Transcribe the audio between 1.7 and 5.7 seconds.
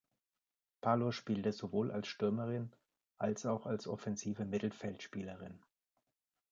als Stürmerin als auch als offensive Mittelfeldspielerin.